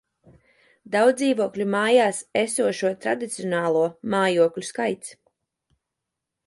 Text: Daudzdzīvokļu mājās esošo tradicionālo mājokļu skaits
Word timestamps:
Daudzdzīvokļu 0.95 1.67
mājās 1.73 2.21
esošo 2.45 2.93
tradicionālo 3.05 3.85
mājokļu 4.17 4.67
skaits 4.73 5.15